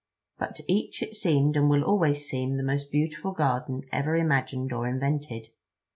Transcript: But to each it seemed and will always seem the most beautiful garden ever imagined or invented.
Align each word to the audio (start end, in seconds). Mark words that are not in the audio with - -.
But 0.39 0.55
to 0.55 0.63
each 0.67 1.03
it 1.03 1.13
seemed 1.13 1.55
and 1.55 1.69
will 1.69 1.83
always 1.83 2.27
seem 2.27 2.57
the 2.57 2.63
most 2.63 2.89
beautiful 2.89 3.33
garden 3.33 3.83
ever 3.91 4.15
imagined 4.15 4.73
or 4.73 4.87
invented. 4.87 5.49